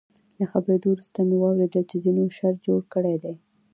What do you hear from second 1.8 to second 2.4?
چې ځینو